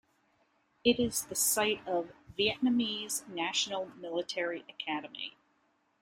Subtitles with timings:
[0.83, 5.35] It is the site of Vietnamese National Military Academy.